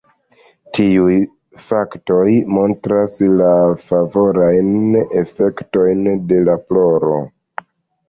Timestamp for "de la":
6.35-6.61